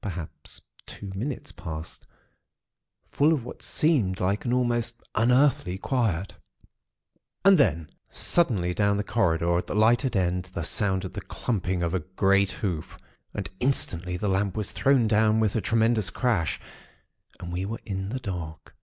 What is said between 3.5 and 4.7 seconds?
seemed like an